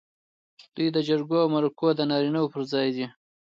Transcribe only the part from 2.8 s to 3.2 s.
دي.